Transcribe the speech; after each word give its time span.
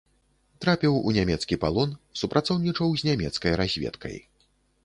Трапіў 0.63 0.95
у 1.11 1.11
нямецкі 1.17 1.59
палон, 1.65 1.93
супрацоўнічаў 2.21 2.89
з 3.03 3.09
нямецкай 3.11 3.51
разведкай. 3.63 4.17